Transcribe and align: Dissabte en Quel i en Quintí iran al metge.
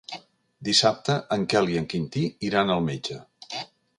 Dissabte 0.69 1.17
en 1.35 1.43
Quel 1.51 1.69
i 1.75 1.77
en 1.83 1.85
Quintí 1.93 2.25
iran 2.51 2.75
al 2.79 2.83
metge. 2.91 3.21